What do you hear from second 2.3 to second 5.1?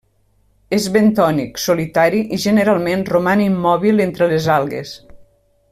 i, generalment, roman immòbil entre les algues.